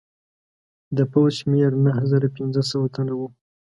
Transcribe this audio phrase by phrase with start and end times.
[0.97, 3.27] د پوځ شمېر نهه زره پنځه سوه تنه وو.